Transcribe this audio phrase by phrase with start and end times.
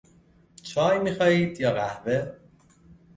[0.63, 2.31] چای میخواهید یا قهوه؟